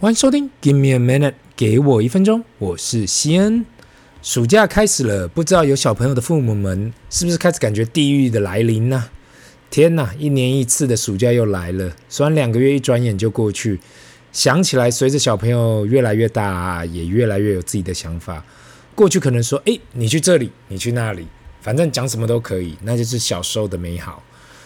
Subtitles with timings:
[0.00, 3.66] 欢迎收听《Give me a minute》，给我一分钟，我是西恩。
[4.22, 9.10] 暑假开始了，不知道有小朋友的父母们是不是开始感觉地狱的来临呢？
[9.68, 13.78] 天哪，一年一次的暑假又来了，虽然两个月一转眼就过去，
[14.32, 18.42] 想起来，随着小朋友越来越大，也越来越有自己的想法。
[18.94, 21.26] 过去可能说：“诶，你去这里，你去那里，
[21.60, 24.22] 反正讲什么都可以。”那就是小时候的美好。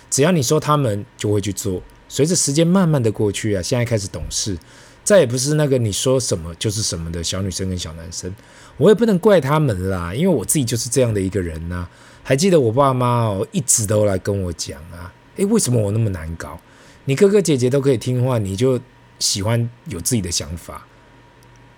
[0.08, 1.82] 只要你说他们，就会去做。
[2.08, 4.56] 随着时间慢慢的过去啊，现在开始懂事。
[5.04, 8.34] 再也不是那个你说什么就是什么的小女生跟小男生，
[8.78, 11.86] 我也不能怪他们啦，因为我自己就是这样的一个人呐、
[12.22, 16.58] 还记得我爸妈哦，一直都来跟我讲啊，诶，为什么我那么难搞？
[17.04, 18.80] 你哥哥姐姐都可以听话，你就
[19.18, 20.86] 喜欢有自己的想法？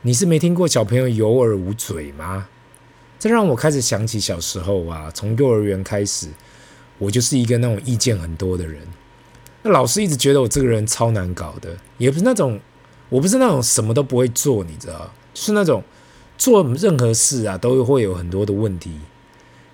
[0.02, 2.46] 你是没听过小朋友有耳无嘴吗？
[3.18, 6.28] 这让我开始想起小时候啊，从幼儿园开始，
[6.98, 8.86] 我就是一个那种意见很多的人。
[9.62, 12.60] 那老师一直觉得我这个人超难搞的，也不是那种。
[13.08, 15.82] 我不是那种什么都不会做，你知道，就是那种
[16.36, 18.98] 做任何事啊都会有很多的问题，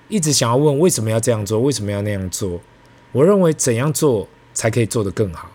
[0.08, 2.60] 一直想要问为什么要这样做，为什么要那样做。
[3.12, 5.50] 我认为怎样做才可以做得更好。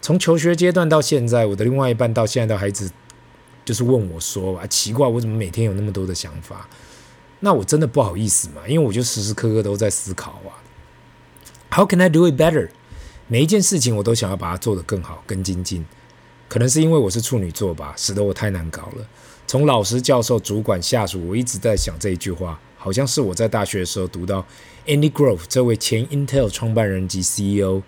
[0.00, 2.90] 从求学阶段到现在，我的另外一半到现在都还一直
[3.64, 6.68] 就是问我说啊，奇怪，我怎么每天有那么多的想法？
[7.40, 10.60] 那我真的不好意思嘛，因为我就时时刻刻都在思考啊
[11.70, 12.68] ，How can I do it better？
[13.28, 15.84] 每一件事情我都想要把它做得更好、更精进。
[16.48, 19.06] 可能是因为我是处女座吧，使得我太难搞了。
[19.46, 24.44] 从老师、教授、主管、下属，我一直在想这一句话，好像是我在大学的时候读到
[24.86, 27.82] Andy Grove 这位前 Intel 创办人及 CEO，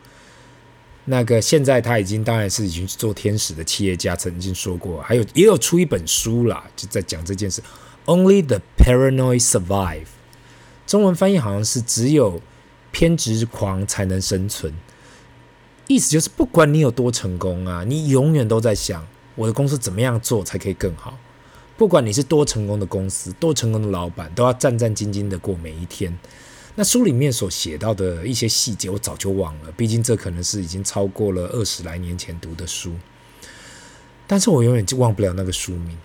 [1.07, 7.63] 那个现在他已经当然是已经做天使的企业家，曾经说过，还有也有出一本书啦，就在讲这件事。
[8.05, 10.07] Only the paranoid survive，
[10.87, 12.41] 中文翻译好像是只有
[12.93, 14.73] 偏执狂才能生存。
[15.89, 21.17] 意思就是，不管你有多成功啊，你永远都在想我的公司怎么样做才可以更好。
[21.77, 26.19] 不管你是多成功的公司，多成功的老板，都要战战兢兢的过每一天。
[26.75, 32.93] 那书里面所写到的一些细节，我早就忘了，毕竟这可能是已经超过了二十来年前读的书。
[34.27, 35.97] 但是我永远就忘不了那个书名。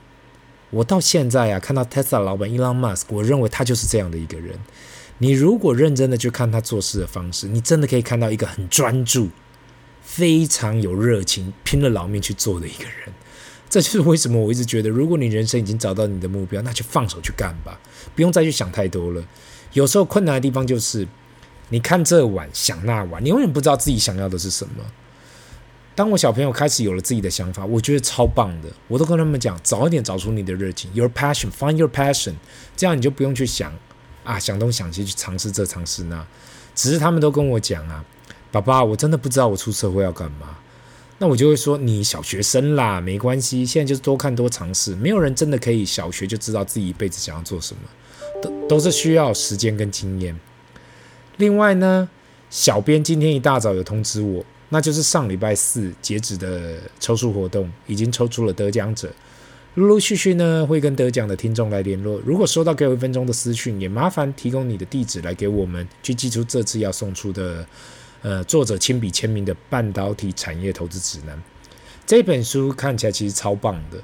[0.70, 4.60] 我到现在啊，看到 Tesla 老板 Elon Musk，我认为他就是这样的一个人。
[5.18, 9.30] 你如果认真的去看他做事的方式，你真的可以看到一个很专注。
[10.04, 13.14] 非常有热情，拼了老命去做的一个人，
[13.70, 17.80] 这就是为什么我一直觉得，如果你人生已经找到你的目标，那就放手去干吧，
[18.16, 19.24] 不用再去想太多了。
[19.74, 21.08] 有时候困难的地方就是，
[21.70, 24.84] 你看这碗想那碗，你永远不知道自己想要的是什么。
[25.96, 32.34] 当我小朋友开始有了自己的想法，我觉得超棒的，我都跟他们讲，早一点找出你的热情，your passion，find your passion，
[32.76, 33.74] 这样你就不用去想
[34.24, 36.26] 啊，想东想西去尝试这尝试那，
[36.76, 38.04] 只是他们都跟我讲啊。
[38.52, 40.58] 爸爸，我真的不知道我出社会要干嘛。
[41.18, 44.96] 那我就会说，你小学生啦，没关系，现在就是多看多尝试。
[44.96, 47.82] 没有人真的可以小学就知道自己一辈子想要做什么，
[48.42, 50.36] 都都是需要时间跟经验。
[51.38, 52.10] 另外呢，
[52.50, 59.14] 小编今天一大早有通知我，那就是上礼拜四截止的抽书活动已经抽出了得奖者，
[59.76, 62.20] 陆陆续续呢会跟得奖的听众来联络。
[62.26, 67.64] 如果收到给我一分钟的私讯，也麻烦提供你的地址来给我们去寄出这次要送出的。
[68.22, 71.42] 呃，作者亲笔签名的半导体产业投资指南，
[72.06, 73.98] 这本书看起来其实超棒的。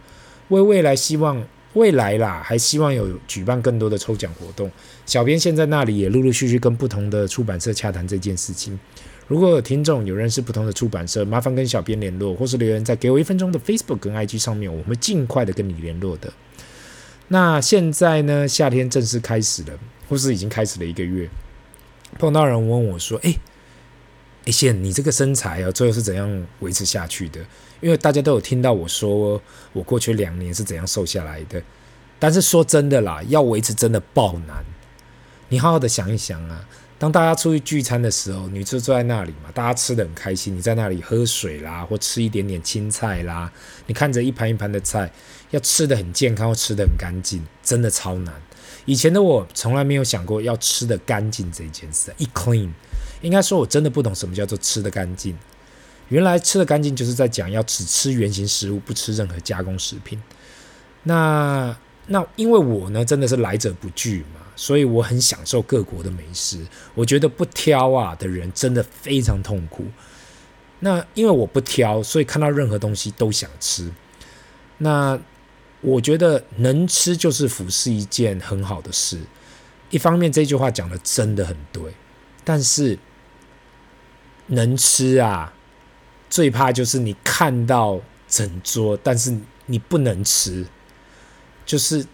[0.47, 4.71] 为未来希望未来啦，还希望有举办更多的抽奖活动。
[5.05, 8.79] 小编现在那里也陆陆续续跟不同的出版社洽谈这件事情。
[9.27, 16.33] 如果有听众有认识不同的出版社，麻烦跟小编联络，或是留言在给我一分钟的 Facebook 跟 IG 上面，我们会尽快的跟你联络的。
[17.27, 19.77] 那现在呢，夏天正式开始了，
[20.09, 21.29] 或是已经开始了一个月，
[22.17, 23.35] 碰到人问我说：“哎。”
[24.47, 27.41] 哎，现你这个身材啊，最后是怎样维持下去的？
[27.81, 29.41] 因为大家都有听到我说，
[29.73, 31.61] 我过去两年是怎样瘦下来的。
[32.17, 34.63] 但是说真的啦，要维持真的爆难。
[35.49, 36.65] 你好好的想一想啊，
[36.97, 43.51] 当大家出去聚餐的时候，你就坐在那里嘛，大家吃得很开心，你在那里喝水啦，或吃一点点青菜啦，
[43.87, 45.11] 你看着一盘一盘的菜，
[45.51, 48.33] 要吃得很健康，或吃得很干净，真的超难。
[48.85, 52.69] 以前的我从来没有想过要吃得干净这件事，eat clean。
[53.21, 55.37] 应该说，我真的不懂什么叫做吃得干净。
[56.09, 60.17] 原来吃得干净就是在讲要只吃原型食物，不吃任何加工食品。
[61.03, 66.65] 那那因为我呢，真的是来者不拒嘛，所以我很享受各国的美食。
[66.95, 69.83] 我觉得不挑啊的人真的非常痛苦。
[70.79, 73.91] 那因为我不挑，所以看到任何东西都想吃。
[74.77, 75.19] 那
[75.81, 79.19] 我觉得能吃就是福，是一件很好的事。
[79.89, 81.83] 一方面，这句话讲的真的很对，
[82.45, 82.97] 但是。
[84.47, 85.53] 能吃啊，
[86.29, 89.35] 最怕就是你看到整桌，但是
[89.65, 90.65] 你不能吃。
[91.65, 92.05] 就是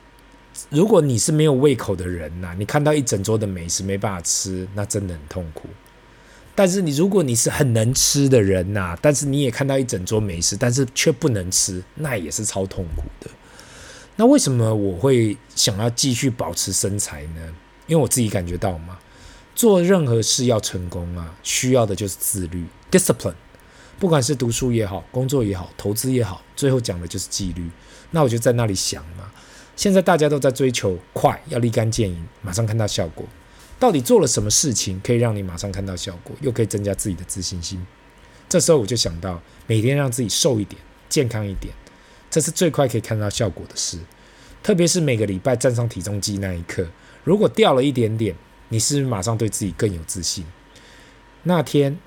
[0.70, 5.70] 如果你是没有胃口的人呐、你看到一整桌的美食没办法吃，那真的很痛苦。
[6.56, 13.30] 但是你如果你是很能吃的人呐、但是你也看到一整桌美食，但是却不能吃，那也是超痛苦的。
[14.16, 17.54] 那为什么我会想要继续保持身材呢？
[17.88, 18.98] 因为我自己感觉到嘛，
[19.56, 23.36] 做任何事要成功啊，需要的就是自律 （discipline）。
[24.00, 27.70] 不管是读书也好，工作也好，投资也好，最后讲的就是纪律。
[28.12, 29.32] 那我就在那里想嘛，
[29.76, 33.26] 现在大家都在追求快，要立竿见影，马上看到效果。
[33.80, 37.86] 到底做了什么事情可以让你马上看到效果，又可以增加自己的自信心？
[38.50, 41.74] 这时候我就想到，每天让自己瘦一点，健康一点，
[42.30, 44.00] 这是最快可以看到效果的事。
[44.62, 46.86] 特别是每个礼拜站上体重机那一刻，
[47.24, 48.36] 如果掉了一点点，
[48.70, 50.46] 你是不是马上对自己更有自信？
[51.44, 51.98] 那天，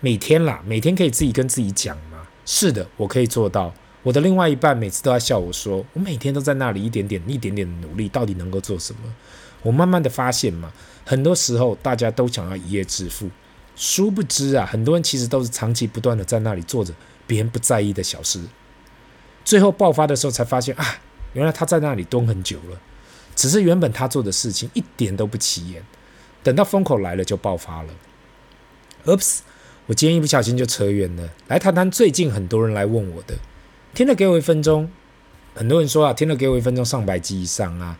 [0.00, 2.26] 每天啦，每天可以自己跟自己讲吗？
[2.44, 3.72] 是的，我可以做到。
[4.02, 9.00] 我的另外一半每次都在笑我说，我每天都在那里一点点、一点点的努力，到底能够做什么？
[9.62, 10.72] 我慢慢的发现嘛，
[11.04, 13.28] 很多时候大家都想要一夜致富，
[13.74, 16.94] 殊不知啊，很多人其实都是长期不断的在那里做着
[17.26, 18.40] 别人不在意的小事，
[19.44, 20.84] 最后爆发的时候才发现啊，
[21.32, 22.80] 原来他在那里蹲很久了，
[23.38, 25.80] 只是原本他做的事情一点都不起眼，
[26.42, 27.94] 等到风口来了就爆发了。
[29.04, 29.38] Oops，
[29.86, 33.36] 我今天一不小心就扯远了，来谈谈最近很多人来问我的，
[33.94, 34.90] 听了给我一分钟，
[35.54, 37.96] 很多人说啊，听了给我一分钟上百集以上啊。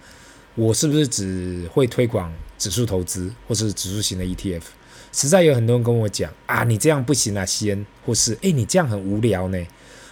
[0.57, 4.63] 我是不是只会推广指数投资或是指数型的 ETF？
[5.13, 9.67] 实在有很多人跟我讲啊，你这样不行啊，西恩，或是诶，你这样很无聊呢。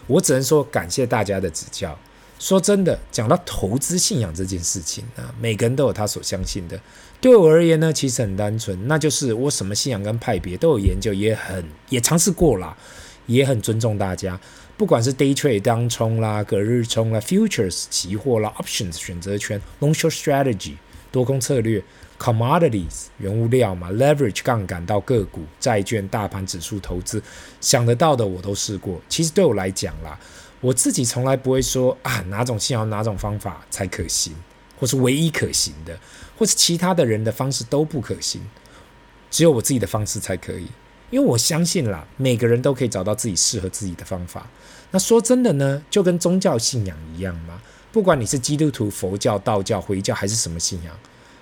[0.06, 1.99] 我只能说感谢大家的指教。
[2.38, 6.79] 说真的，讲到投资信仰这件事情啊，每个人都有他所相信的。
[7.21, 12.77] 对我而言呢，其实很单纯，那就是我什么信仰跟派别都有研究，也很也尝试过啦，
[13.27, 14.38] 也很尊重大家。
[14.77, 20.75] 不管是 day trade 当冲啦、隔日冲啦、futures 期货啦、options 选择权、long short strategy
[21.11, 21.82] 多空策略、
[22.19, 27.23] commodities 原物料嘛、leverage 杠杆到个股、债券、大盘指数投资，
[27.62, 29.00] 想得到的我都试过。
[29.09, 30.21] 其实对我来讲啦，
[30.61, 34.35] 我自己从来不会说啊哪种信仰、哪种方法才可行，
[34.79, 35.99] 或是唯一可行的，
[36.38, 38.41] 或是其他的人的方式都不可行，
[39.31, 40.67] 只有我自己的方式才可以。
[41.11, 44.44] 因为我相信啦，每个人都可以找到自己适合自己的方法。
[44.91, 47.61] 那说真的呢，就跟宗教信仰一样嘛。
[47.93, 50.93] 不管你是基督徒、佛教、道教、回教还是什么信仰，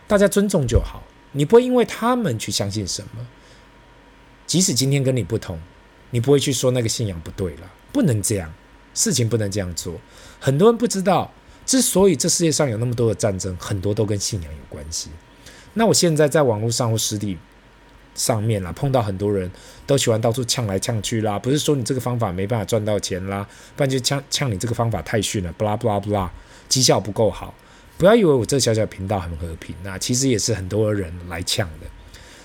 [0.07, 1.03] 大家尊重就好。
[1.33, 3.27] 你不会因为他们去相信什么，
[4.47, 5.59] 即使今天跟你不同，
[6.11, 7.73] 你不会去说那个信仰不对了。
[7.91, 8.53] 不能这样，
[8.95, 9.95] 事情不能这样做。
[10.41, 11.31] 很多人不知道，
[11.67, 15.11] 之所以这世界上有那么多的战争，很多都跟信仰有关系。
[15.75, 17.37] 那我现在在网络上或实体。
[18.17, 19.51] 上面啦，碰到很多人
[19.89, 23.45] 都喜欢到处呛来呛去啦，不是说你这个方法没办法赚到钱啦，
[23.75, 26.33] 不然就呛呛你这个方法太逊了，不啦不啦不啦，
[26.69, 27.53] 绩效不够好。
[27.99, 31.89] 不要以为我这小小频道很和平，那其实也是很多人来呛的，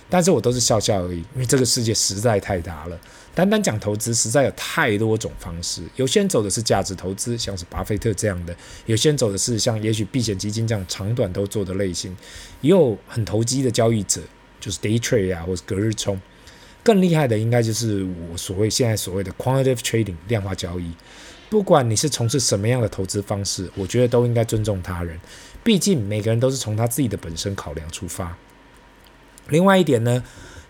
[0.10, 3.00] 但是我都是笑笑而已，因为这个世界实在太大了，
[3.36, 12.16] 单单讲投资实在有太多种方式，有些人走的是价值投资，像是巴菲特这样的，有些人走的是像也许避险基金这样长短都做的类型，
[12.62, 14.22] 也有很投机的交易者。
[14.62, 16.20] 就是 day trade 啊，或者隔日冲，
[16.84, 20.92] 更厉害的应该就是我所谓现在所谓的 quantitative trading 量化交易。
[21.50, 25.18] 不管你是从事什么样的投资方式，我觉得都应该尊重他人，
[25.64, 28.38] 毕竟每个人都是从他自己的本身考量出发。
[29.50, 30.24] 另外一点呢，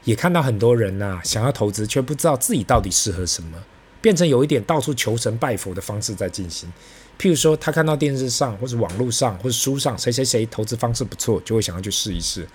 [0.03, 3.57] 也看到很多人呐、想要投资却不知道自己到底适合什么，
[4.01, 6.71] 变成有一点到处求神拜佛的方式在进行。
[7.19, 12.47] 譬如说，他看到电视上或者网络上或者书上谁谁谁投资方式不错，就会想要去试一试。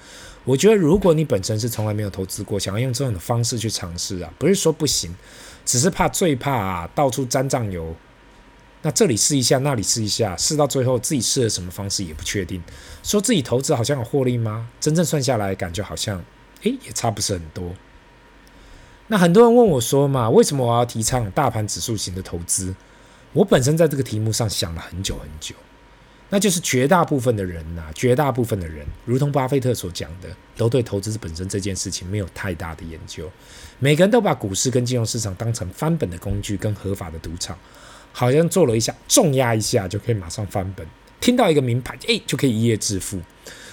[0.44, 5.14] 我觉得，如果你本身是从来没有投资过，想要用这种的方式去尝试啊，不是说不行，
[5.66, 7.94] 只是怕最怕啊，到处沾酱油。
[8.84, 12.62] 那这里试一下，那里试一下，试到最后自己试了什么方式也不确定，
[13.02, 14.68] 说自己投资好像有获利吗？
[14.78, 16.22] 真正算下来，感觉好像，
[16.64, 17.72] 诶，也差不是很多。
[19.06, 22.74] 那很多人问我说嘛，为什么我要提倡大盘指数型的投资？
[23.32, 25.54] 我本身在这个题目上想了很久很久。
[26.30, 33.30] 那就是绝大部分的人呐、绝大部分的人，如同巴菲特所讲的，都对投资本身这件事情没有太大的研究。
[33.78, 37.56] 每个人都把股市跟金融市场当成翻本的工具，跟合法的赌场，
[38.16, 40.86] 好像做了一下重压一下就可以马上翻本，
[41.20, 43.20] 听到一个名牌，哎，就可以一夜致富。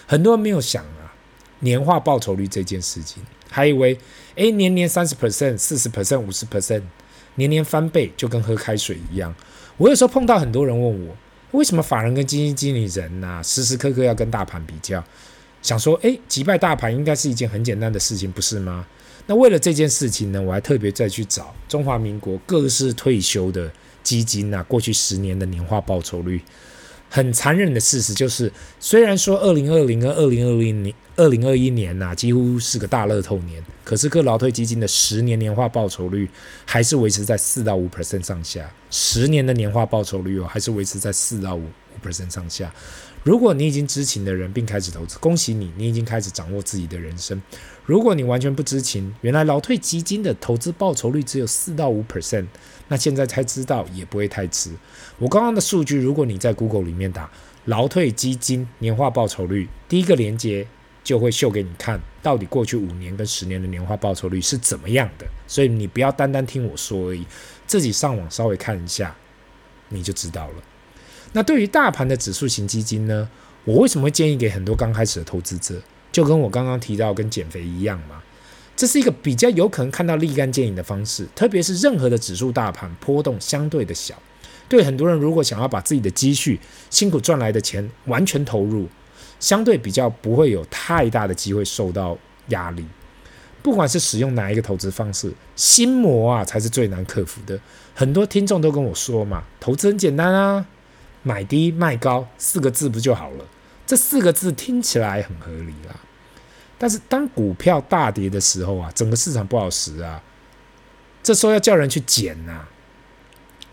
[0.07, 1.13] 很多人没有想啊，
[1.59, 3.95] 年化报酬率这件事情，还以为
[4.35, 6.81] 哎，年年三十 percent、四十 percent、五十 percent，
[7.35, 9.33] 年年翻倍就跟喝开水一样。
[9.77, 11.15] 我有时候碰到很多人问我。
[11.51, 15.03] 为什么法人跟基金经理人呐、时时刻刻要跟大盘比较？
[15.61, 18.87] 想说，诶，击败大盘应该是一件很简单的事情，不是吗？
[19.27, 23.69] 那为了这件事情呢，我还特别再去找中华民国各式退休的
[24.03, 26.41] 基金啊，过去十年的年化报酬率。
[27.13, 36.29] 很残忍的事实就是，虽然说二零二零跟二零二零年、二零二一年呐、几乎是个大乐透年，可是各劳退基金的十年年化报酬率
[36.65, 38.71] 还是维持在四到五 percent 上下。
[38.89, 42.73] 十年的年化报酬率哦，还是维持在四到五五 percent 上下。
[43.23, 47.39] 如果你已经知情的人并开始投资，恭喜你，你已经开始掌握自己的人生。
[47.85, 52.47] 如果你完全不知情，原来劳退基金的投资报酬率只有四到五 percent。
[52.87, 54.71] 那现在才知道也不会太迟。
[55.19, 57.29] 我刚刚的数据，如果你在 Google 里面打
[57.65, 60.65] “劳退基金年化报酬率”，第一个连接
[61.03, 65.27] 就会秀给你看到底过去五年跟十年的年化报酬率是怎么样的。
[65.47, 67.23] 所以你不要单单听我说而已，
[67.67, 69.15] 自己上网稍微看一下，
[69.89, 70.53] 你就知道了。
[71.33, 73.29] 那对于大盘的指数型基金呢？
[73.63, 75.79] 我为什么会建议给很多刚开始的投资者？
[76.11, 78.21] 就跟我刚刚提到跟减肥一样嘛。
[78.75, 84.15] 这是一个比较有可能看到立竿见影的方式，特别是任何的指数大盘波动相对的小，
[84.67, 86.59] 对很多人如果想要把自己的积蓄、
[86.89, 88.87] 辛苦赚来的钱完全投入，
[89.39, 92.83] 相对比较不会有太大的机会受到压力。
[93.61, 97.59] 不管是使用哪一个投资方式，心魔啊才是最难克服的。
[97.93, 100.65] 很多听众都跟我说嘛，投资很简单啊，
[101.23, 103.45] 买低卖高四个字不就好了？
[103.85, 105.95] 这四个字听起来很合理啦。
[106.77, 110.21] 但是当股票大跌的时候啊，整个市场不好时啊，
[111.21, 112.67] 这时候要叫人去捡呐、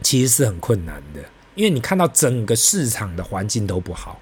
[0.02, 1.21] 其实是很困难的，
[1.55, 4.21] 因为你看到整个市场的环境都不好。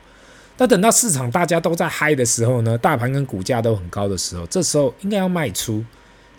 [0.58, 5.84] 那等到市场大家都在嗨的时候呢，大盘跟股价都很高的时候，这时候应该要卖出，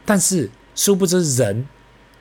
[0.05, 1.67] 但是殊不知人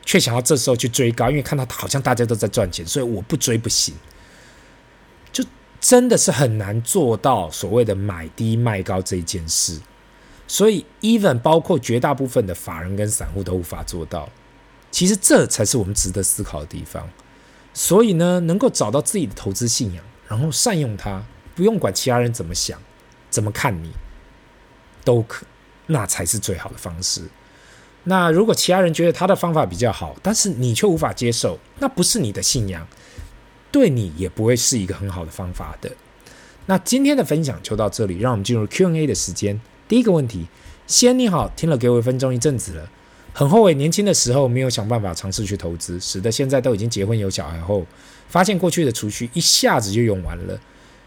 [0.05, 3.95] 却想要这时候去追高，因为看到好像大家都在赚钱，所以我不追不行，
[5.81, 9.81] 真的是很难做到所谓的买低卖高这一件事。
[10.49, 14.29] 所以，even 包括绝大部分的法人跟散户都无法做到。
[14.91, 17.09] 其实这才是我们值得思考的地方。
[17.75, 21.23] 所以呢，能够找到自己的投资信仰，然后善用它，
[21.55, 22.81] 不用管其他人怎么想、
[23.29, 23.91] 怎么看你，
[25.05, 25.45] 都可，
[25.87, 27.23] 那才是最好的方式。
[28.05, 32.87] 那如果其他人觉得他的方法比较好，但是你却无法接受，那不是你的信仰，
[33.77, 35.93] 对你也不会是一个很好的方法的。
[36.65, 39.61] 那今天的分享就到这里，让我们进入 Q&A 的时间。
[39.87, 40.47] 第一个问题，
[40.87, 42.89] 西恩你好，听了给我一分钟一阵子了，
[43.35, 47.87] 很后悔年轻的时候没有想办法尝试去投资，使得现在都已经结婚有小孩后，
[48.31, 50.59] 发现过去的储蓄一下子就用完了，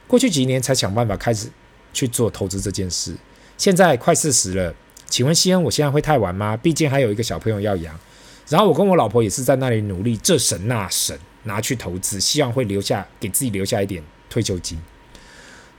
[0.05, 1.49] 过去几年才想办法开始
[1.91, 3.15] 去做投资这件事，
[3.57, 4.75] 现在快四十了，
[5.07, 6.55] 请问西恩，我现在会太晚吗？
[6.55, 7.99] 毕竟还有一个小朋友要养，
[8.47, 11.17] 然后我跟我老婆也是在那里努力这省那省
[11.49, 14.79] 拿去投资，希望会留下给自己留下一点退休金。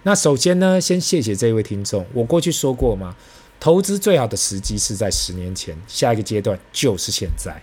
[0.03, 2.05] 那首先呢，先谢谢这位听众。
[2.13, 3.15] 我过去说过嘛，
[3.61, 7.63] 投资最好的时机是在十年前，下一个阶段就是现在。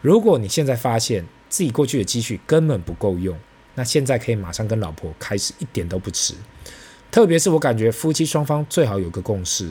[0.00, 3.38] 如果你现在发现自己过去的积蓄根本不够用，
[3.74, 6.34] 那现在可以马上跟老婆开始，一点都不迟。
[7.10, 9.70] 特别是我感觉夫妻双方最好有个共识，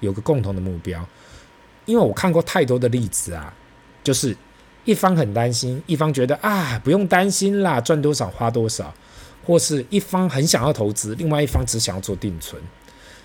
[0.00, 1.06] 有个共同的目标。
[1.84, 3.52] 因为我看过太多的例子啊，
[4.04, 4.36] 就是
[4.88, 8.94] 一方很担心，一方觉得啊，不用担心啦，赚多少花多少。
[9.44, 12.60] 或是一方很想要投资，另外一方只想要做定存，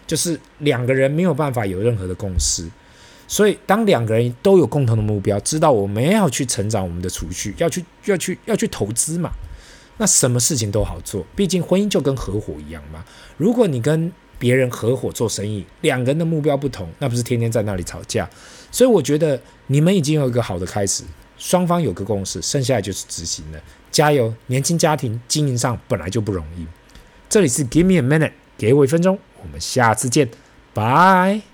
[0.06, 2.70] 就是两个人没有办法有任何的共识。
[3.28, 9.32] 所以，当两个人都有共同的目标，知道我们要去成长我们的储蓄，要去要去要去投资嘛，
[9.98, 11.26] 那什么事情都好做。
[11.36, 13.04] 毕竟婚姻就跟合伙一样嘛。
[13.38, 18.30] 如果你跟别人合伙做生意，两个人的目标不同，那不是天天在那里吵架？
[18.72, 21.04] 所以，我觉得你们已经有一个好的开始，
[21.44, 23.60] 双方有个共识，剩下的就是执行了。
[23.92, 24.34] 加油！
[24.48, 26.66] 年轻家庭经营上本来就不容易。
[27.28, 29.20] 这里是 Give me a minute，给我一分钟。
[29.42, 30.30] 我们下次见，
[30.74, 31.53] 拜。